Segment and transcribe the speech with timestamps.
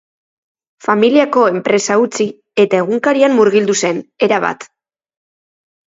[0.85, 2.29] Familiako enpresa utzi
[2.65, 4.71] eta egunkarian murgildu zen, erabat.